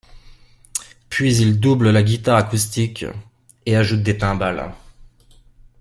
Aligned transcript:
Puis 1.09 1.37
il 1.37 1.59
double 1.59 1.91
la 1.91 2.01
guitare 2.01 2.37
acoustique 2.37 3.05
et 3.67 3.75
ajoute 3.75 4.01
des 4.01 4.17
timbales. 4.17 4.73